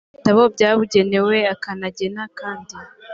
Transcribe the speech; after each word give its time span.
mu 0.07 0.09
bitabo 0.17 0.41
byabugenewe 0.53 1.35
akanagena 1.53 2.23
kandi 2.39 2.75